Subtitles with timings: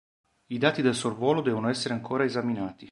[0.47, 2.79] I dati del sorvolo devo essere ancora esaminati.